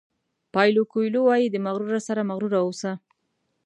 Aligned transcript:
پایلو 0.53 0.83
کویلو 0.91 1.21
وایي 1.25 1.47
د 1.51 1.55
مغرورو 1.65 1.99
سره 2.07 2.27
مغرور 2.29 2.53
اوسه. 2.63 2.91